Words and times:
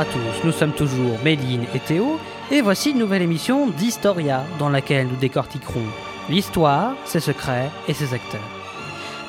à 0.00 0.04
tous, 0.06 0.44
nous 0.44 0.52
sommes 0.52 0.72
toujours 0.72 1.18
Méline 1.22 1.66
et 1.74 1.78
Théo, 1.78 2.18
et 2.50 2.62
voici 2.62 2.92
une 2.92 2.98
nouvelle 2.98 3.20
émission 3.20 3.68
d'Historia 3.68 4.44
dans 4.58 4.70
laquelle 4.70 5.06
nous 5.06 5.16
décortiquerons 5.16 5.84
l'histoire, 6.30 6.94
ses 7.04 7.20
secrets 7.20 7.68
et 7.86 7.92
ses 7.92 8.14
acteurs. 8.14 8.40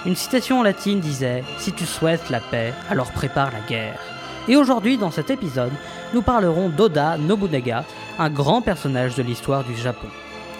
Une 0.05 0.15
citation 0.15 0.63
latine 0.63 1.01
disait 1.01 1.43
Si 1.57 1.73
tu 1.73 1.85
souhaites 1.85 2.29
la 2.29 2.39
paix, 2.39 2.73
alors 2.89 3.11
prépare 3.11 3.51
la 3.51 3.67
guerre. 3.67 3.99
Et 4.47 4.55
aujourd'hui, 4.55 4.97
dans 4.97 5.11
cet 5.11 5.29
épisode, 5.29 5.73
nous 6.13 6.21
parlerons 6.21 6.69
d'Oda 6.69 7.17
Nobunaga, 7.17 7.83
un 8.17 8.29
grand 8.29 8.61
personnage 8.61 9.15
de 9.15 9.23
l'histoire 9.23 9.65
du 9.65 9.75
Japon. 9.75 10.07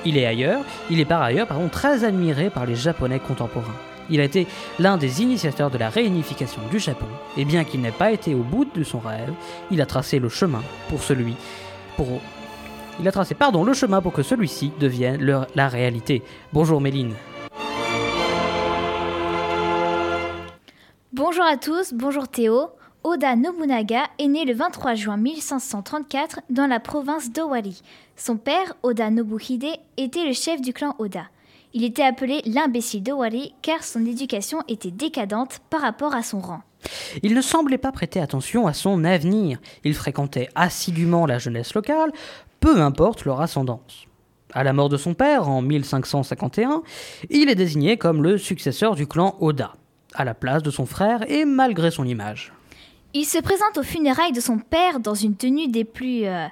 Il 0.04 0.18
est 0.18 0.26
ailleurs, 0.26 0.62
il 0.90 1.00
est 1.00 1.06
par 1.06 1.22
ailleurs 1.22 1.48
pardon, 1.48 1.70
très 1.70 2.04
admiré 2.04 2.50
par 2.50 2.66
les 2.66 2.76
Japonais 2.76 3.20
contemporains. 3.20 3.91
Il 4.12 4.20
a 4.20 4.26
été 4.26 4.46
l'un 4.78 4.98
des 4.98 5.22
initiateurs 5.22 5.72
de 5.72 5.78
la 5.78 5.90
réunification 5.90 6.62
du 6.70 6.80
Japon, 6.80 7.08
et 7.38 7.46
bien 7.46 7.64
qu'il 7.64 7.80
n'ait 7.80 7.92
pas 7.92 8.12
été 8.12 8.36
au 8.36 8.44
bout 8.44 8.66
de 8.66 8.84
son 8.84 9.00
rêve, 9.00 9.34
il 9.72 9.82
a 9.82 9.86
tracé 9.86 10.20
le 10.20 10.28
chemin 10.28 10.62
pour 10.90 11.02
celui 11.02 11.36
pour 11.96 12.08
il 13.00 13.08
a 13.08 13.12
tracé 13.12 13.34
pardon, 13.36 13.64
le 13.64 13.74
chemin 13.74 14.02
pour 14.02 14.12
que 14.12 14.22
celui-ci 14.22 14.74
devienne 14.80 15.46
la 15.56 15.68
réalité. 15.70 16.22
Bonjour 16.52 16.82
Méline. 16.82 17.14
Bonjour 21.14 21.46
à 21.46 21.58
tous, 21.58 21.94
bonjour 21.94 22.28
Théo. 22.28 22.68
Oda 23.04 23.36
Nobunaga 23.36 24.04
est 24.20 24.28
né 24.28 24.46
le 24.46 24.54
23 24.54 24.94
juin 24.94 25.18
1534 25.18 26.42
dans 26.50 26.68
la 26.68 26.80
province 26.80 27.32
d'Owari. 27.32 27.82
Son 28.16 28.38
père, 28.38 28.76
Oda 28.84 29.10
Nobuhide, 29.10 29.78
était 29.98 30.26
le 30.26 30.34
chef 30.34 30.62
du 30.62 30.74
clan 30.74 30.96
Oda. 31.00 31.24
Il 31.74 31.84
était 31.86 32.04
appelé 32.04 32.42
l'imbécile 32.46 33.04
d'Owari 33.04 33.54
car 33.62 33.84
son 33.84 34.06
éducation 34.06 34.62
était 34.68 34.92
décadente 34.92 35.60
par 35.70 35.82
rapport 35.82 36.14
à 36.14 36.24
son 36.24 36.40
rang. 36.40 36.62
Il 37.24 37.34
ne 37.34 37.42
semblait 37.42 37.78
pas 37.78 37.92
prêter 37.92 38.20
attention 38.20 38.68
à 38.68 38.74
son 38.74 39.04
avenir. 39.04 39.60
Il 39.84 39.94
fréquentait 39.94 40.50
assidûment 40.56 41.26
la 41.26 41.40
jeunesse 41.40 41.74
locale, 41.74 42.12
peu 42.60 42.82
importe 42.82 43.26
leur 43.26 43.40
ascendance. 43.40 44.06
À 44.54 44.64
la 44.64 44.74
mort 44.74 44.90
de 44.90 44.98
son 44.98 45.14
père 45.14 45.48
en 45.48 45.62
1551, 45.62 46.84
il 47.30 47.50
est 47.50 47.56
désigné 47.56 47.98
comme 47.98 48.22
le 48.22 48.38
successeur 48.38 48.96
du 48.96 49.08
clan 49.08 49.38
Oda, 49.40 49.76
à 50.14 50.26
la 50.26 50.34
place 50.34 50.64
de 50.64 50.72
son 50.72 50.86
frère 50.86 51.30
et 51.32 51.46
malgré 51.46 51.90
son 51.90 52.04
image. 52.04 52.52
Il 53.14 53.26
se 53.26 53.38
présente 53.38 53.78
aux 53.78 53.84
funérailles 53.84 54.34
de 54.34 54.42
son 54.42 54.58
père 54.58 55.00
dans 55.00 55.16
une 55.16 55.36
tenue 55.36 55.68
des 55.68 55.86
plus 55.86 56.26
euh, 56.26 56.48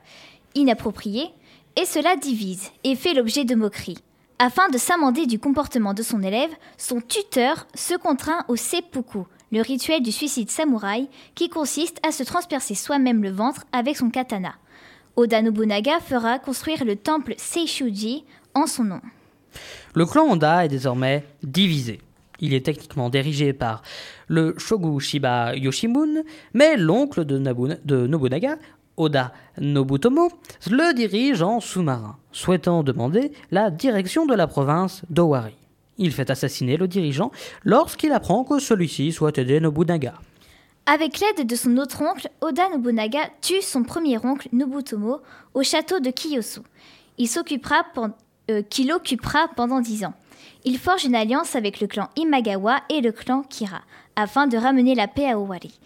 inappropriées, 0.56 1.30
et 1.76 1.86
cela 1.86 2.16
divise 2.16 2.72
et 2.84 2.96
fait 2.96 3.14
l'objet 3.14 3.46
de 3.46 3.56
moqueries. 3.56 3.98
Afin 4.42 4.70
de 4.70 4.78
s'amender 4.78 5.26
du 5.26 5.38
comportement 5.38 5.94
de 5.94 6.02
son 6.02 6.24
élève, 6.24 6.52
son 6.78 7.02
tuteur 7.02 7.68
se 7.76 7.94
contraint 7.94 8.46
au 8.48 8.56
seppuku, 8.56 9.20
le 9.52 9.62
rituel 9.62 10.02
du 10.02 10.14
suicide 10.14 10.50
samouraï 10.50 11.10
qui 11.36 11.50
consiste 11.50 12.00
à 12.08 12.14
se 12.14 12.24
transpercer 12.24 12.74
soi-même 12.74 13.22
le 13.22 13.32
ventre 13.32 13.66
avec 13.74 13.98
son 13.98 14.10
katana. 14.10 14.54
Oda 15.18 15.42
Nobunaga 15.42 16.00
fera 16.00 16.40
construire 16.40 16.86
le 16.86 16.96
temple 16.96 17.34
Seishuji 17.38 18.24
en 18.54 18.66
son 18.66 18.86
nom. 18.86 19.02
Le 19.94 20.06
clan 20.06 20.32
Oda 20.32 20.64
est 20.64 20.70
désormais 20.70 21.26
divisé. 21.44 22.00
Il 22.40 22.54
est 22.54 22.66
techniquement 22.66 23.10
dirigé 23.10 23.52
par 23.52 23.82
le 24.30 24.56
shogun 24.58 25.00
Shiba 25.00 25.54
Yoshimune, 25.58 26.24
mais 26.54 26.78
l'oncle 26.78 27.26
de 27.26 27.38
Nobunaga, 28.08 28.56
Oda 29.00 29.32
Nobutomo, 29.58 30.30
le 30.70 30.94
dirige 30.94 31.42
en 31.42 31.60
sous-marin, 31.60 32.18
souhaitant 32.32 32.84
demander 32.84 33.32
la 33.50 33.72
direction 33.72 34.26
de 34.26 34.36
la 34.36 34.46
province 34.46 35.02
d'Owari. 35.10 35.56
Il 35.98 36.12
fait 36.12 36.30
assassiner 36.30 36.78
le 36.78 36.88
dirigeant 36.88 37.32
lorsqu'il 37.64 38.12
apprend 38.12 38.44
que 38.44 38.60
celui-ci 38.60 39.12
souhaite 39.12 39.38
aider 39.38 39.60
Nobunaga. 39.60 40.16
Avec 40.86 41.20
l'aide 41.20 41.48
de 41.48 41.56
son 41.56 41.78
autre 41.78 42.02
oncle, 42.02 42.30
Oda 42.42 42.70
Nobunaga 42.70 43.30
tue 43.42 43.62
son 43.62 43.84
premier 43.84 44.18
oncle 44.18 44.50
Nobutomo 44.52 45.22
au 45.54 45.64
château 45.64 46.00
de 46.00 46.10
Kiyosu. 46.10 46.62
Il 47.18 47.28
s'occupera 47.28 47.84
euh, 48.50 48.62
qu'il 48.64 48.92
occupera 48.92 49.48
pendant 49.56 49.82
dix 49.82 50.04
ans. 50.04 50.14
Il 50.66 50.78
forge 50.78 51.06
une 51.06 51.16
alliance 51.16 51.56
avec 51.56 51.80
le 51.80 51.88
clan 51.88 52.10
Imagawa 52.18 52.82
et 52.90 53.02
le 53.02 53.12
clan 53.12 53.44
Kira 53.44 53.82
afin 54.16 54.48
de 54.48 54.58
ramener 54.58 54.96
la 54.96 55.08
paix 55.08 55.30
à 55.30 55.40
Owari. 55.40 55.80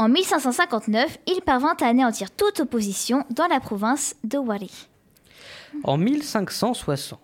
En 0.00 0.08
1559, 0.08 1.18
il 1.26 1.42
parvint 1.42 1.76
à 1.78 1.84
anéantir 1.86 2.30
toute 2.30 2.60
opposition 2.60 3.22
dans 3.36 3.46
la 3.48 3.60
province 3.60 4.16
d'Owari. 4.24 4.88
En 5.84 5.98
1560, 5.98 7.20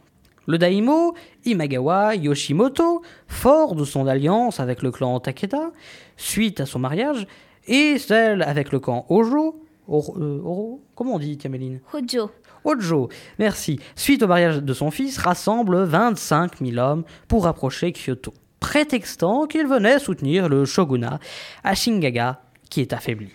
le 0.47 0.59
daimyo 0.59 1.15
Imagawa 1.47 2.17
Yoshimoto, 2.17 3.01
fort 3.29 3.77
de 3.77 3.85
son 3.87 4.07
alliance 4.07 4.61
avec 4.61 4.83
le 4.83 4.91
clan 4.91 5.19
Takeda, 5.21 5.71
suite 6.19 6.61
à 6.61 6.67
son 6.67 6.79
mariage, 6.79 7.27
et 7.67 7.97
celle 7.97 8.43
avec 8.43 8.71
le 8.73 8.79
clan 8.79 9.07
Ojo, 9.09 9.59
Oro- 9.89 10.19
euh, 10.21 10.43
Oro 10.45 10.83
comment 10.95 11.15
on 11.15 11.19
dit, 11.19 11.39
Tiaméline 11.39 11.81
Hojo. 11.95 12.31
Ojo, 12.63 13.09
merci, 13.39 13.81
suite 13.95 14.23
au 14.23 14.27
mariage 14.27 14.59
de 14.63 14.75
son 14.75 14.91
fils, 14.91 15.17
rassemble 15.17 15.83
25 15.85 16.59
000 16.63 16.77
hommes 16.77 17.05
pour 17.27 17.45
rapprocher 17.45 17.95
Kyoto, 17.95 18.35
prétextant 18.61 19.47
qu'il 19.47 19.67
venait 19.67 19.99
soutenir 19.99 20.51
le 20.51 20.67
shogunat 20.67 21.21
Ashingaga, 21.65 22.43
qui 22.71 22.81
est 22.81 22.93
affaibli. 22.93 23.29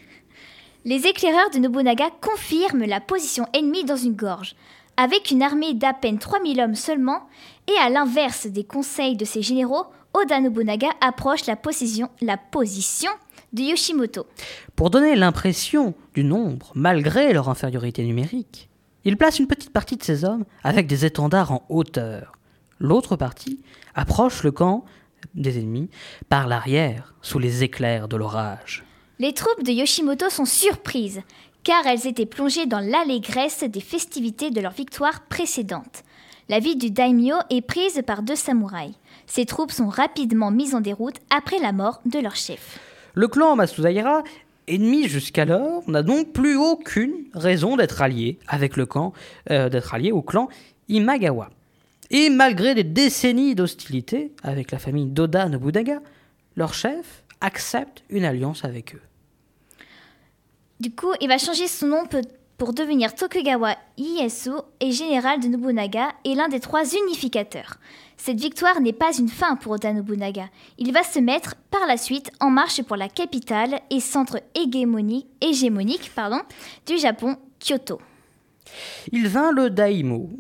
Les 0.86 1.06
éclaireurs 1.08 1.50
de 1.54 1.60
Nobunaga 1.60 2.10
confirment 2.22 2.86
la 2.86 3.00
position 3.00 3.46
ennemie 3.54 3.84
dans 3.86 3.96
une 3.98 4.16
gorge. 4.16 4.56
Avec 4.98 5.32
une 5.32 5.42
armée 5.44 5.74
d'à 5.74 5.94
peine 5.94 6.18
3000 6.20 6.60
hommes 6.60 6.76
seulement, 6.76 7.28
et 7.68 7.78
à 7.80 7.90
l'inverse 7.90 8.48
des 8.48 8.64
conseils 8.64 9.16
de 9.16 9.26
ses 9.26 9.42
généraux, 9.42 9.86
Oda 10.14 10.40
Nobunaga 10.42 10.90
approche 11.00 11.46
la, 11.46 11.56
position- 11.56 12.10
la 12.22 12.38
position 12.38 13.12
de 13.54 13.62
Yoshimoto. 13.62 14.26
Pour 14.76 14.90
donner 14.90 15.16
l'impression 15.16 15.94
du 16.14 16.24
nombre, 16.24 16.72
malgré 16.76 17.32
leur 17.32 17.48
infériorité 17.50 18.04
numérique, 18.04 18.68
il 19.06 19.18
place 19.18 19.40
une 19.40 19.48
petite 19.48 19.72
partie 19.72 19.98
de 19.98 20.04
ses 20.04 20.26
hommes 20.26 20.46
avec 20.64 20.88
des 20.88 21.06
étendards 21.06 21.52
en 21.52 21.64
hauteur. 21.70 22.34
L'autre 22.80 23.16
partie 23.16 23.62
approche 23.96 24.44
le 24.44 24.52
camp 24.52 24.84
des 25.36 25.60
ennemis 25.60 25.90
par 26.30 26.48
l'arrière, 26.48 27.14
sous 27.22 27.40
les 27.40 27.64
éclairs 27.64 28.08
de 28.08 28.18
l'orage. 28.18 28.84
Les 29.22 29.34
troupes 29.34 29.62
de 29.64 29.72
Yoshimoto 29.72 30.32
sont 30.32 30.46
surprises, 30.46 31.22
car 31.64 31.86
elles 31.86 32.08
étaient 32.08 32.26
plongées 32.26 32.66
dans 32.66 32.80
l'allégresse 32.80 33.64
des 33.64 33.80
festivités 33.80 34.50
de 34.50 34.60
leur 34.60 34.72
victoire 34.72 35.22
précédente. 35.28 36.04
La 36.50 36.58
ville 36.58 36.80
du 36.80 36.90
daimyo 36.90 37.36
est 37.52 37.62
prise 37.62 38.02
par 38.04 38.24
deux 38.24 38.36
samouraïs. 38.36 38.96
Ces 39.28 39.46
troupes 39.46 39.74
sont 39.74 39.90
rapidement 39.90 40.50
mises 40.50 40.74
en 40.74 40.82
déroute 40.82 41.18
après 41.30 41.60
la 41.60 41.72
mort 41.72 42.02
de 42.08 42.18
leur 42.18 42.36
chef. 42.36 42.80
Le 43.14 43.28
clan 43.28 43.56
Masudaira, 43.56 44.24
ennemi 44.68 45.08
jusqu'alors, 45.08 45.88
n'a 45.88 46.02
donc 46.02 46.34
plus 46.34 46.58
aucune 46.58 47.14
raison 47.36 47.78
d'être 47.78 48.02
allié 48.02 48.40
avec 48.48 48.76
le 48.76 48.88
camp, 48.88 49.14
euh, 49.52 49.70
d'être 49.70 49.94
allié 49.94 50.12
au 50.12 50.24
clan 50.24 50.50
Imagawa. 50.90 51.52
Et 52.10 52.32
malgré 52.32 52.74
des 52.74 52.84
décennies 52.84 53.54
d'hostilité 53.54 54.32
avec 54.42 54.72
la 54.72 54.80
famille 54.80 55.06
d'Oda 55.06 55.48
Nobunaga, 55.48 56.02
leur 56.56 56.74
chef 56.74 57.22
accepte 57.40 58.04
une 58.10 58.26
alliance 58.26 58.66
avec 58.66 58.96
eux. 58.96 59.02
Du 60.82 60.90
coup, 60.90 61.14
il 61.22 61.28
va 61.28 61.38
changer 61.38 61.68
son 61.68 61.86
nom 61.86 62.04
pour 62.58 62.74
devenir 62.74 63.14
Tokugawa 63.14 63.76
Ieyasu 64.00 64.50
et 64.80 64.92
général 64.92 65.40
de 65.40 65.48
Nobunaga 65.48 66.08
et 66.26 66.34
l'un 66.34 66.48
des 66.48 66.60
trois 66.60 66.96
unificateurs. 66.96 67.76
Cette 68.18 68.40
victoire 68.40 68.82
n'est 68.82 68.92
pas 68.92 69.16
une 69.16 69.30
fin 69.30 69.58
pour 69.58 69.74
Oda 69.74 69.94
Nobunaga. 69.94 70.50
Il 70.80 70.92
va 70.92 71.04
se 71.04 71.20
mettre 71.20 71.54
par 71.70 71.86
la 71.86 71.98
suite 71.98 72.32
en 72.40 72.50
marche 72.50 72.82
pour 72.82 72.96
la 72.96 73.10
capitale 73.10 73.80
et 73.92 74.00
centre 74.00 74.40
hégémonique, 74.56 76.12
du 76.88 76.98
Japon, 76.98 77.36
Kyoto. 77.60 78.02
Il 79.12 79.28
vint 79.28 79.52
le 79.52 79.70
daimyo, 79.70 80.32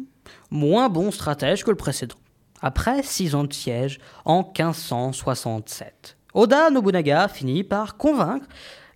moins 0.49 0.89
bon 0.89 1.11
stratège 1.11 1.63
que 1.63 1.69
le 1.69 1.77
précédent, 1.77 2.17
après 2.63 3.03
six 3.03 3.35
ans 3.35 3.43
de 3.43 3.53
siège 3.53 3.99
en 4.25 4.41
1567. 4.41 6.17
Oda 6.33 6.71
Nobunaga 6.71 7.27
finit 7.27 7.63
par 7.63 7.95
convaincre 7.95 8.47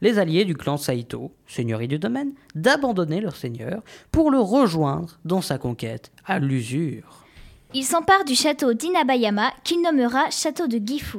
les 0.06 0.20
alliés 0.20 0.46
du 0.46 0.54
clan 0.54 0.78
Saito, 0.78 1.32
seigneurie 1.48 1.88
du 1.88 1.98
domaine, 1.98 2.34
d'abandonner 2.54 3.22
leur 3.22 3.36
seigneur 3.36 3.82
pour 4.12 4.30
le 4.30 4.38
rejoindre 4.38 5.18
dans 5.26 5.42
sa 5.42 5.58
conquête 5.58 6.12
à 6.28 6.38
l'usure. 6.38 7.26
Il 7.74 7.84
s'empare 7.84 8.24
du 8.24 8.36
château 8.36 8.76
d'Inabayama 8.76 9.52
qu'il 9.64 9.82
nommera 9.82 10.30
château 10.30 10.68
de 10.68 10.78
Gifu, 10.78 11.18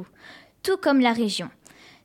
tout 0.63 0.77
comme 0.77 1.01
la 1.01 1.11
région. 1.11 1.49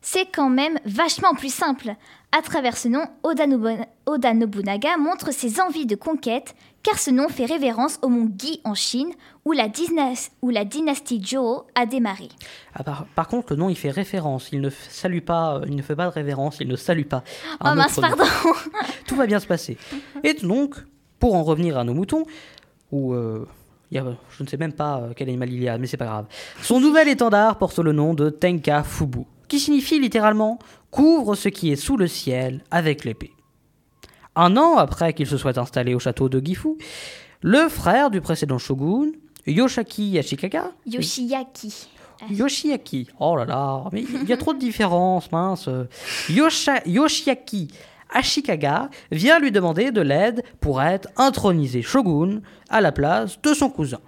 C'est 0.05 0.25
quand 0.31 0.49
même 0.49 0.77
vachement 0.85 1.33
plus 1.33 1.51
simple. 1.53 1.95
À 2.37 2.41
travers 2.41 2.75
ce 2.75 2.87
nom, 2.89 3.05
Oda, 3.23 3.47
Nobu- 3.47 3.85
Oda 4.05 4.33
Nobunaga 4.33 4.97
montre 4.97 5.31
ses 5.31 5.61
envies 5.61 5.85
de 5.85 5.95
conquête, 5.95 6.55
car 6.83 6.99
ce 6.99 7.09
nom 7.09 7.29
fait 7.29 7.45
révérence 7.45 7.99
au 8.01 8.09
mont 8.09 8.29
Gi 8.37 8.59
en 8.65 8.73
Chine, 8.73 9.11
où 9.45 9.53
la, 9.53 9.69
dynas- 9.69 10.31
où 10.41 10.49
la 10.49 10.65
dynastie 10.65 11.21
Zhou 11.23 11.61
a 11.75 11.85
démarré. 11.85 12.27
Ah, 12.73 12.83
par, 12.83 13.05
par 13.15 13.27
contre, 13.29 13.53
le 13.53 13.55
nom, 13.59 13.69
il 13.69 13.77
fait 13.77 13.91
référence. 13.91 14.49
Il 14.51 14.59
ne 14.59 14.69
salue 14.69 15.21
pas, 15.21 15.55
euh, 15.59 15.65
il 15.69 15.75
ne 15.75 15.81
fait 15.81 15.95
pas 15.95 16.07
de 16.07 16.11
révérence, 16.13 16.57
il 16.59 16.67
ne 16.67 16.75
salue 16.75 17.05
pas. 17.05 17.23
Oh 17.63 17.69
mince, 17.73 17.97
pardon 17.99 18.25
Tout 19.07 19.15
va 19.15 19.25
bien 19.25 19.39
se 19.39 19.47
passer. 19.47 19.77
Et 20.23 20.33
donc, 20.33 20.75
pour 21.19 21.35
en 21.35 21.43
revenir 21.43 21.77
à 21.77 21.85
nos 21.85 21.93
moutons, 21.93 22.25
où 22.91 23.13
euh, 23.13 23.47
il 23.91 23.95
y 23.95 23.99
a- 23.99 24.05
je 24.37 24.43
ne 24.43 24.47
sais 24.49 24.57
même 24.57 24.73
pas 24.73 24.97
euh, 24.97 25.13
quel 25.15 25.29
animal 25.29 25.49
il 25.49 25.63
y 25.63 25.69
a, 25.69 25.77
mais 25.77 25.87
c'est 25.87 25.97
pas 25.97 26.05
grave. 26.05 26.25
Son 26.61 26.81
nouvel 26.81 27.07
étendard 27.07 27.57
porte 27.57 27.79
le 27.79 27.93
nom 27.93 28.13
de 28.13 28.29
Tenka 28.29 28.83
Fubu, 28.83 29.21
qui 29.53 29.59
signifie 29.59 29.99
littéralement 29.99 30.57
couvre 30.89 31.35
ce 31.35 31.47
qui 31.47 31.71
est 31.71 31.75
sous 31.75 31.95
le 31.95 32.07
ciel 32.07 32.63
avec 32.71 33.05
l'épée. 33.05 33.29
Un 34.35 34.57
an 34.57 34.77
après 34.77 35.13
qu'il 35.13 35.27
se 35.27 35.37
soit 35.37 35.59
installé 35.59 35.93
au 35.93 35.99
château 35.99 36.27
de 36.27 36.43
Gifu, 36.43 36.69
le 37.41 37.69
frère 37.69 38.09
du 38.09 38.19
précédent 38.19 38.57
shogun, 38.57 39.11
Yoshaki 39.45 40.17
Ashikaga, 40.17 40.71
Yoshiaki. 40.87 41.87
Yoshiaki. 42.31 43.09
Oh 43.19 43.35
là 43.35 43.45
là, 43.45 43.83
mais 43.91 44.01
il 44.23 44.27
y 44.27 44.33
a 44.33 44.37
trop 44.37 44.55
de 44.55 44.59
différences, 44.59 45.31
mince. 45.31 45.69
Yosha- 46.31 46.81
Yoshiaki 46.87 47.67
Ashikaga 48.11 48.89
vient 49.11 49.37
lui 49.37 49.51
demander 49.51 49.91
de 49.91 50.01
l'aide 50.01 50.43
pour 50.61 50.81
être 50.81 51.09
intronisé 51.15 51.83
shogun 51.83 52.41
à 52.69 52.81
la 52.81 52.91
place 52.91 53.39
de 53.39 53.53
son 53.53 53.69
cousin. 53.69 53.99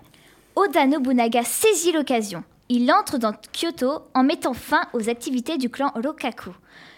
Oda 0.56 0.88
Nobunaga 0.88 1.44
saisit 1.44 1.92
l'occasion. 1.92 2.44
Il 2.70 2.92
entre 2.92 3.18
dans 3.20 3.34
Kyoto 3.54 4.08
en 4.14 4.24
mettant 4.24 4.54
fin 4.54 4.82
aux 4.94 5.08
activités 5.10 5.58
du 5.58 5.70
clan 5.70 5.92
Rokaku. 5.96 6.50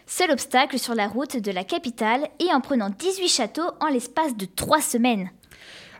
Seul 0.05 0.31
obstacle 0.31 0.79
sur 0.79 0.95
la 0.95 1.07
route 1.07 1.35
de 1.37 1.51
la 1.51 1.65
capitale 1.65 2.29
et 2.39 2.53
en 2.53 2.61
prenant 2.61 2.89
18 2.89 3.27
châteaux 3.27 3.69
en 3.81 3.87
l'espace 3.87 4.37
de 4.37 4.45
3 4.45 4.79
semaines. 4.81 5.29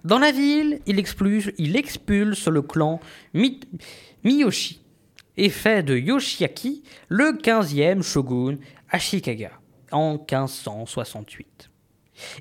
Dans 0.05 0.19
la 0.19 0.31
ville, 0.31 0.79
il 0.85 0.97
expulse, 0.99 2.47
le 2.47 2.61
clan 2.61 3.01
Mi- 3.33 3.59
Miyoshi 4.23 4.81
et 5.35 5.49
fait 5.49 5.83
de 5.83 5.97
Yoshiaki 5.97 6.83
le 7.09 7.33
15e 7.33 8.01
shogun 8.01 8.55
Ashikaga 8.89 9.51
en 9.91 10.13
1568. 10.13 11.69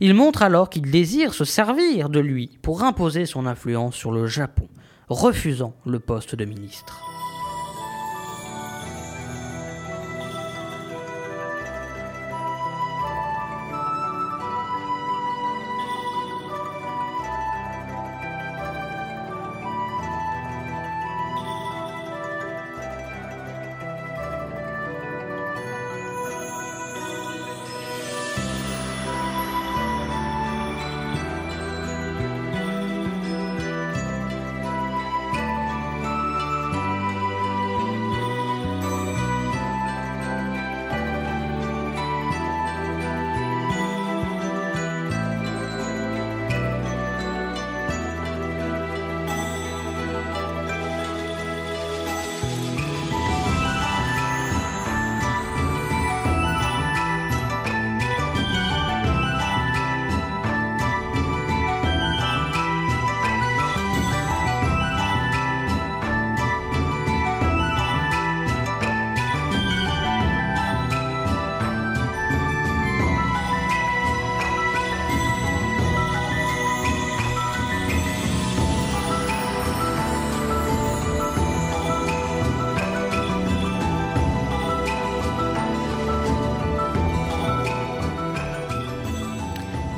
Il 0.00 0.14
montre 0.14 0.42
alors 0.42 0.70
qu'il 0.70 0.88
désire 0.90 1.34
se 1.34 1.44
servir 1.44 2.08
de 2.08 2.20
lui 2.20 2.58
pour 2.62 2.84
imposer 2.84 3.26
son 3.26 3.46
influence 3.46 3.96
sur 3.96 4.12
le 4.12 4.26
Japon, 4.28 4.68
refusant 5.08 5.74
le 5.84 5.98
poste 5.98 6.36
de 6.36 6.44
ministre. 6.44 7.02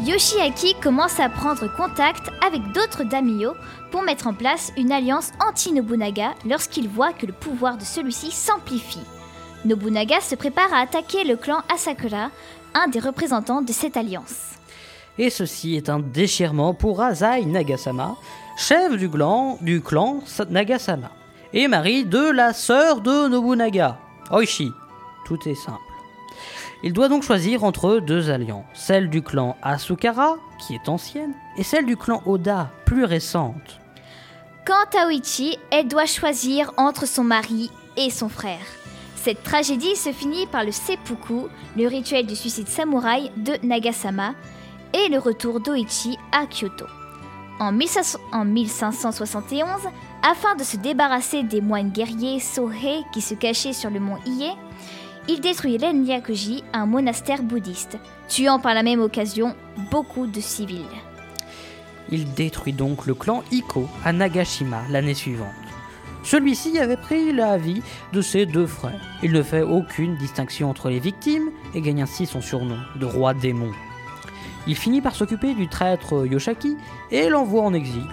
Yoshiaki 0.08 0.74
commence 0.82 1.20
à 1.20 1.28
prendre 1.28 1.68
contact 1.76 2.30
avec 2.42 2.62
d'autres 2.72 3.04
daimyo 3.04 3.52
pour 3.90 4.00
mettre 4.02 4.26
en 4.26 4.32
place 4.32 4.72
une 4.78 4.90
alliance 4.90 5.32
anti-Nobunaga 5.46 6.30
lorsqu'il 6.48 6.88
voit 6.88 7.12
que 7.12 7.26
le 7.26 7.34
pouvoir 7.34 7.76
de 7.76 7.84
celui-ci 7.84 8.30
s'amplifie. 8.30 9.04
Nobunaga 9.66 10.20
se 10.22 10.34
prépare 10.34 10.72
à 10.72 10.78
attaquer 10.78 11.24
le 11.24 11.36
clan 11.36 11.58
Asakura, 11.70 12.30
un 12.72 12.88
des 12.88 13.00
représentants 13.00 13.60
de 13.60 13.70
cette 13.70 13.98
alliance. 13.98 14.54
Et 15.18 15.28
ceci 15.28 15.76
est 15.76 15.90
un 15.90 15.98
déchirement 15.98 16.72
pour 16.72 17.02
Azai 17.02 17.44
Nagasama, 17.44 18.16
chef 18.56 18.96
du 18.96 19.10
clan, 19.10 19.58
du 19.60 19.82
clan 19.82 20.20
Sa- 20.24 20.46
Nagasama, 20.46 21.10
et 21.52 21.68
mari 21.68 22.06
de 22.06 22.30
la 22.30 22.54
sœur 22.54 23.02
de 23.02 23.28
Nobunaga, 23.28 23.98
Oishi. 24.30 24.70
Tout 25.26 25.38
est 25.46 25.54
simple. 25.54 25.82
Il 26.82 26.92
doit 26.92 27.08
donc 27.08 27.24
choisir 27.24 27.64
entre 27.64 27.98
deux 27.98 28.30
alliances, 28.30 28.64
celle 28.72 29.10
du 29.10 29.22
clan 29.22 29.56
Asukara, 29.62 30.36
qui 30.58 30.74
est 30.74 30.88
ancienne, 30.88 31.34
et 31.56 31.64
celle 31.64 31.86
du 31.86 31.96
clan 31.96 32.22
Oda, 32.24 32.70
plus 32.84 33.04
récente. 33.04 33.80
Quant 34.64 34.98
à 35.00 35.06
Oichi, 35.06 35.58
elle 35.70 35.88
doit 35.88 36.06
choisir 36.06 36.72
entre 36.76 37.06
son 37.06 37.24
mari 37.24 37.70
et 37.96 38.10
son 38.10 38.28
frère. 38.28 38.64
Cette 39.16 39.42
tragédie 39.42 39.96
se 39.96 40.12
finit 40.12 40.46
par 40.46 40.62
le 40.62 40.70
seppuku, 40.70 41.48
le 41.76 41.88
rituel 41.88 42.26
du 42.26 42.36
suicide 42.36 42.68
samouraï 42.68 43.32
de 43.36 43.54
Nagasama, 43.66 44.34
et 44.92 45.08
le 45.08 45.18
retour 45.18 45.60
d'Oichi 45.60 46.16
à 46.32 46.46
Kyoto. 46.46 46.86
En 47.58 47.72
1500 47.72 48.18
en 48.32 48.44
1571, 48.44 49.68
afin 50.22 50.54
de 50.54 50.62
se 50.62 50.76
débarrasser 50.76 51.42
des 51.42 51.60
moines 51.60 51.90
guerriers 51.90 52.38
Sohei 52.38 53.02
qui 53.12 53.20
se 53.20 53.34
cachaient 53.34 53.72
sur 53.72 53.90
le 53.90 53.98
mont 53.98 54.18
Ie, 54.26 54.52
il 55.28 55.40
détruit 55.40 55.76
l'Enryakuji, 55.76 56.64
un 56.72 56.86
monastère 56.86 57.42
bouddhiste, 57.42 57.98
tuant 58.28 58.58
par 58.58 58.74
la 58.74 58.82
même 58.82 59.00
occasion 59.00 59.54
beaucoup 59.90 60.26
de 60.26 60.40
civils. 60.40 60.86
Il 62.10 62.32
détruit 62.32 62.72
donc 62.72 63.06
le 63.06 63.14
clan 63.14 63.42
Iko 63.52 63.86
à 64.04 64.12
Nagashima 64.12 64.80
l'année 64.90 65.14
suivante. 65.14 65.48
Celui-ci 66.24 66.78
avait 66.78 66.96
pris 66.96 67.32
la 67.32 67.58
vie 67.58 67.82
de 68.12 68.22
ses 68.22 68.46
deux 68.46 68.66
frères. 68.66 69.00
Il 69.22 69.32
ne 69.32 69.42
fait 69.42 69.62
aucune 69.62 70.16
distinction 70.16 70.70
entre 70.70 70.88
les 70.88 70.98
victimes 70.98 71.50
et 71.74 71.82
gagne 71.82 72.02
ainsi 72.02 72.26
son 72.26 72.40
surnom 72.40 72.78
de 72.96 73.04
roi 73.04 73.34
démon. 73.34 73.70
Il 74.66 74.76
finit 74.76 75.00
par 75.00 75.14
s'occuper 75.14 75.54
du 75.54 75.68
traître 75.68 76.26
Yoshaki 76.26 76.76
et 77.10 77.28
l'envoie 77.28 77.62
en 77.62 77.74
exil. 77.74 78.06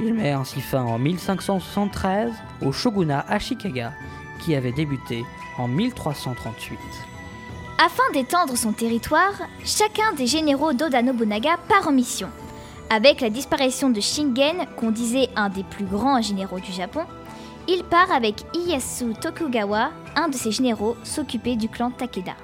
Il 0.00 0.14
met 0.14 0.30
ainsi 0.32 0.60
fin 0.60 0.82
en 0.82 0.98
1573 0.98 2.32
au 2.62 2.72
shogunat 2.72 3.24
Ashikaga 3.28 3.92
qui 4.40 4.54
avait 4.54 4.72
débuté 4.72 5.24
en 5.58 5.68
1338. 5.68 6.78
Afin 7.82 8.02
d'étendre 8.12 8.56
son 8.56 8.72
territoire, 8.72 9.32
chacun 9.64 10.12
des 10.12 10.26
généraux 10.26 10.72
d'Oda 10.72 11.02
Nobunaga 11.02 11.56
part 11.68 11.88
en 11.88 11.92
mission. 11.92 12.28
Avec 12.90 13.20
la 13.20 13.30
disparition 13.30 13.88
de 13.88 14.00
Shingen, 14.00 14.66
qu'on 14.76 14.90
disait 14.90 15.28
un 15.36 15.48
des 15.48 15.64
plus 15.64 15.84
grands 15.84 16.20
généraux 16.20 16.60
du 16.60 16.72
Japon, 16.72 17.02
il 17.68 17.84
part 17.84 18.10
avec 18.10 18.42
Ieyasu 18.54 19.14
Tokugawa, 19.14 19.92
un 20.16 20.28
de 20.28 20.34
ses 20.34 20.50
généraux, 20.50 20.96
s'occuper 21.04 21.56
du 21.56 21.68
clan 21.68 21.90
Takeda. 21.90 22.34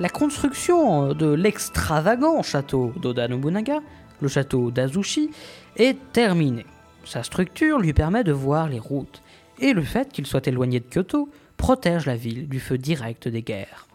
La 0.00 0.08
construction 0.08 1.12
de 1.12 1.26
l'extravagant 1.32 2.42
château 2.42 2.92
d'Oda 2.96 3.28
Nobunaga, 3.28 3.80
le 4.20 4.28
château 4.28 4.70
d'Azushi, 4.70 5.30
est 5.76 5.98
terminée. 6.12 6.66
Sa 7.04 7.22
structure 7.22 7.78
lui 7.78 7.92
permet 7.92 8.24
de 8.24 8.32
voir 8.32 8.68
les 8.68 8.78
routes, 8.78 9.22
et 9.60 9.72
le 9.72 9.82
fait 9.82 10.12
qu'il 10.12 10.26
soit 10.26 10.46
éloigné 10.46 10.80
de 10.80 10.86
Kyoto 10.86 11.28
protège 11.56 12.06
la 12.06 12.16
ville 12.16 12.48
du 12.48 12.60
feu 12.60 12.78
direct 12.78 13.28
des 13.28 13.42
guerres. 13.42 13.86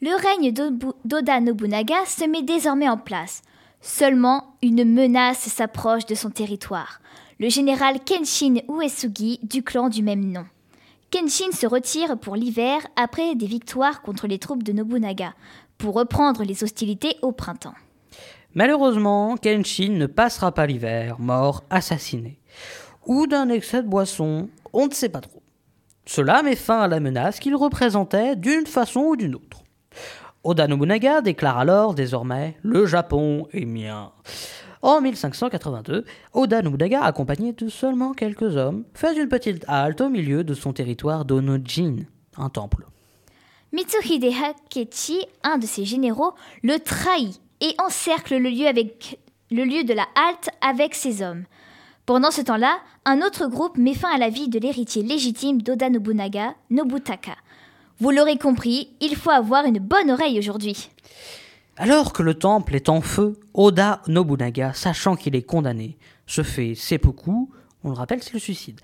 Le 0.00 0.10
règne 0.20 0.52
d'Oda 1.04 1.40
Nobunaga 1.40 2.04
se 2.06 2.24
met 2.24 2.42
désormais 2.42 2.88
en 2.88 2.96
place. 2.96 3.42
Seulement, 3.80 4.56
une 4.62 4.84
menace 4.84 5.48
s'approche 5.48 6.06
de 6.06 6.14
son 6.14 6.30
territoire. 6.30 7.00
Le 7.38 7.48
général 7.48 7.98
Kenshin 8.04 8.56
Uesugi 8.68 9.40
du 9.42 9.62
clan 9.62 9.88
du 9.88 10.02
même 10.02 10.24
nom. 10.24 10.44
Kenshin 11.10 11.52
se 11.52 11.66
retire 11.66 12.18
pour 12.18 12.36
l'hiver 12.36 12.80
après 12.96 13.34
des 13.34 13.46
victoires 13.46 14.02
contre 14.02 14.26
les 14.26 14.38
troupes 14.38 14.62
de 14.62 14.72
Nobunaga, 14.72 15.34
pour 15.78 15.94
reprendre 15.94 16.42
les 16.42 16.64
hostilités 16.64 17.16
au 17.22 17.32
printemps. 17.32 17.74
Malheureusement, 18.54 19.36
Kenshin 19.36 19.92
ne 19.92 20.06
passera 20.06 20.52
pas 20.52 20.66
l'hiver, 20.66 21.18
mort 21.18 21.64
assassiné. 21.70 22.38
Ou 23.06 23.26
d'un 23.26 23.48
excès 23.48 23.82
de 23.82 23.88
boisson, 23.88 24.48
on 24.72 24.86
ne 24.86 24.92
sait 24.92 25.08
pas 25.08 25.20
trop. 25.20 25.42
Cela 26.06 26.42
met 26.42 26.56
fin 26.56 26.80
à 26.80 26.88
la 26.88 27.00
menace 27.00 27.38
qu'il 27.38 27.54
représentait 27.54 28.36
d'une 28.36 28.66
façon 28.66 29.00
ou 29.00 29.16
d'une 29.16 29.34
autre. 29.34 29.62
Oda 30.44 30.66
Nobunaga 30.66 31.20
déclare 31.20 31.58
alors 31.58 31.94
désormais 31.94 32.56
Le 32.62 32.86
Japon 32.86 33.46
est 33.52 33.64
mien. 33.64 34.12
En 34.82 35.00
1582, 35.00 36.04
Oda 36.32 36.62
Nobunaga, 36.62 37.04
accompagné 37.04 37.52
de 37.52 37.68
seulement 37.68 38.12
quelques 38.14 38.56
hommes, 38.56 38.84
fait 38.94 39.16
une 39.16 39.28
petite 39.28 39.64
halte 39.68 40.00
au 40.00 40.08
milieu 40.08 40.42
de 40.42 40.54
son 40.54 40.72
territoire 40.72 41.24
d'Onojin, 41.24 41.98
un 42.36 42.48
temple. 42.48 42.86
Mitsuhide 43.72 44.24
Hakechi, 44.24 45.24
un 45.44 45.58
de 45.58 45.66
ses 45.66 45.84
généraux, 45.84 46.34
le 46.64 46.80
trahit 46.80 47.40
et 47.60 47.76
encercle 47.78 48.36
le 48.36 48.50
lieu, 48.50 48.66
avec, 48.66 49.20
le 49.52 49.62
lieu 49.62 49.84
de 49.84 49.94
la 49.94 50.06
halte 50.16 50.50
avec 50.60 50.96
ses 50.96 51.22
hommes. 51.22 51.44
Pendant 52.04 52.32
ce 52.32 52.40
temps-là, 52.40 52.78
un 53.04 53.22
autre 53.22 53.46
groupe 53.46 53.78
met 53.78 53.94
fin 53.94 54.12
à 54.12 54.18
la 54.18 54.28
vie 54.28 54.48
de 54.48 54.58
l'héritier 54.58 55.04
légitime 55.04 55.62
d'Oda 55.62 55.88
Nobunaga, 55.88 56.54
Nobutaka. 56.70 57.36
Vous 58.00 58.10
l'aurez 58.10 58.38
compris, 58.38 58.90
il 59.00 59.14
faut 59.14 59.30
avoir 59.30 59.64
une 59.64 59.78
bonne 59.78 60.10
oreille 60.10 60.36
aujourd'hui. 60.36 60.90
Alors 61.76 62.12
que 62.12 62.24
le 62.24 62.34
temple 62.34 62.74
est 62.74 62.88
en 62.88 63.00
feu, 63.00 63.38
Oda 63.54 64.02
Nobunaga, 64.08 64.72
sachant 64.74 65.14
qu'il 65.14 65.36
est 65.36 65.42
condamné, 65.42 65.96
se 66.26 66.42
fait 66.42 66.74
seppuku, 66.74 67.48
on 67.84 67.88
le 67.88 67.94
rappelle, 67.94 68.20
c'est 68.20 68.34
le 68.34 68.40
suicide. 68.40 68.80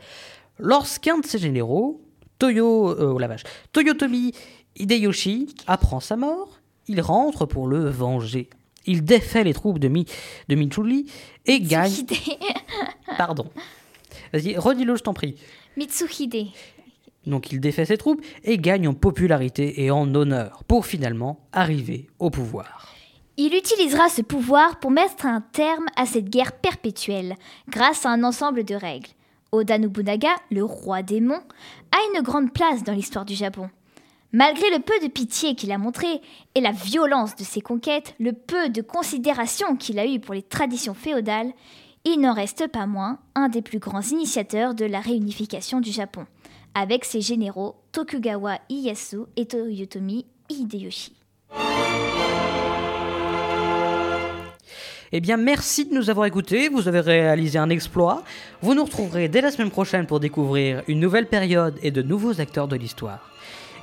Lorsqu'un 0.60 1.18
de 1.18 1.26
ses 1.26 1.38
généraux, 1.38 2.00
Toyo, 2.38 2.90
euh, 2.90 3.18
oh 3.18 3.36
Toyotomi 3.72 4.32
Hideyoshi, 4.76 5.56
apprend 5.66 5.98
sa 5.98 6.16
mort, 6.16 6.60
il 6.86 7.00
rentre 7.00 7.46
pour 7.46 7.66
le 7.66 7.90
venger. 7.90 8.48
Il 8.88 9.04
défait 9.04 9.44
les 9.44 9.52
troupes 9.52 9.78
de, 9.78 9.88
Mi, 9.88 10.06
de 10.48 10.54
Michuli 10.54 11.10
et 11.44 11.60
gagne. 11.60 11.92
Mitsuhide. 11.92 12.38
Pardon. 13.18 13.44
Vas-y, 14.32 14.56
redis-le, 14.56 14.96
je 14.96 15.02
t'en 15.02 15.12
prie. 15.12 15.36
Mitsuhide. 15.76 16.48
Donc 17.26 17.52
il 17.52 17.60
défait 17.60 17.84
ses 17.84 17.98
troupes 17.98 18.24
et 18.44 18.56
gagne 18.56 18.88
en 18.88 18.94
popularité 18.94 19.84
et 19.84 19.90
en 19.90 20.14
honneur 20.14 20.64
pour 20.66 20.86
finalement 20.86 21.46
arriver 21.52 22.08
au 22.18 22.30
pouvoir. 22.30 22.94
Il 23.36 23.54
utilisera 23.54 24.08
ce 24.08 24.22
pouvoir 24.22 24.80
pour 24.80 24.90
mettre 24.90 25.26
un 25.26 25.42
terme 25.42 25.86
à 25.94 26.06
cette 26.06 26.30
guerre 26.30 26.52
perpétuelle 26.52 27.36
grâce 27.68 28.06
à 28.06 28.10
un 28.10 28.24
ensemble 28.24 28.64
de 28.64 28.74
règles. 28.74 29.10
Oda 29.52 29.76
Nobunaga, 29.76 30.34
le 30.50 30.64
roi 30.64 31.02
démon, 31.02 31.40
a 31.92 31.98
une 32.14 32.22
grande 32.22 32.54
place 32.54 32.84
dans 32.84 32.94
l'histoire 32.94 33.26
du 33.26 33.34
Japon. 33.34 33.68
Malgré 34.32 34.68
le 34.70 34.80
peu 34.80 34.92
de 35.02 35.10
pitié 35.10 35.54
qu'il 35.54 35.72
a 35.72 35.78
montré 35.78 36.20
et 36.54 36.60
la 36.60 36.72
violence 36.72 37.34
de 37.34 37.44
ses 37.44 37.62
conquêtes, 37.62 38.14
le 38.20 38.34
peu 38.34 38.68
de 38.68 38.82
considération 38.82 39.74
qu'il 39.74 39.98
a 39.98 40.06
eu 40.06 40.20
pour 40.20 40.34
les 40.34 40.42
traditions 40.42 40.92
féodales, 40.92 41.50
il 42.04 42.20
n'en 42.20 42.34
reste 42.34 42.66
pas 42.68 42.86
moins 42.86 43.20
un 43.34 43.48
des 43.48 43.62
plus 43.62 43.78
grands 43.78 44.02
initiateurs 44.02 44.74
de 44.74 44.84
la 44.84 45.00
réunification 45.00 45.80
du 45.80 45.90
Japon, 45.90 46.26
avec 46.74 47.06
ses 47.06 47.22
généraux 47.22 47.76
Tokugawa 47.92 48.58
Ieyasu 48.68 49.20
et 49.36 49.46
Toyotomi 49.46 50.26
Hideyoshi. 50.50 51.14
Eh 55.10 55.20
bien, 55.20 55.38
merci 55.38 55.86
de 55.86 55.94
nous 55.94 56.10
avoir 56.10 56.26
écoutés. 56.26 56.68
Vous 56.68 56.86
avez 56.86 57.00
réalisé 57.00 57.58
un 57.58 57.70
exploit. 57.70 58.22
Vous 58.60 58.74
nous 58.74 58.84
retrouverez 58.84 59.30
dès 59.30 59.40
la 59.40 59.50
semaine 59.50 59.70
prochaine 59.70 60.06
pour 60.06 60.20
découvrir 60.20 60.82
une 60.86 61.00
nouvelle 61.00 61.28
période 61.28 61.78
et 61.82 61.90
de 61.90 62.02
nouveaux 62.02 62.42
acteurs 62.42 62.68
de 62.68 62.76
l'histoire. 62.76 63.20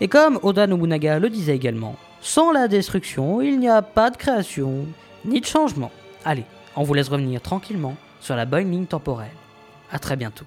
Et 0.01 0.07
comme 0.07 0.39
Oda 0.43 0.67
Nobunaga 0.67 1.19
le 1.19 1.29
disait 1.29 1.55
également, 1.55 1.95
sans 2.21 2.51
la 2.51 2.67
destruction, 2.67 3.41
il 3.41 3.59
n'y 3.59 3.69
a 3.69 3.81
pas 3.81 4.09
de 4.09 4.17
création 4.17 4.85
ni 5.23 5.39
de 5.39 5.45
changement. 5.45 5.91
Allez, 6.25 6.43
on 6.75 6.83
vous 6.83 6.93
laisse 6.93 7.09
revenir 7.09 7.41
tranquillement 7.41 7.95
sur 8.19 8.35
la 8.35 8.45
bonne 8.45 8.87
temporelle. 8.87 9.29
À 9.91 9.99
très 9.99 10.15
bientôt. 10.15 10.45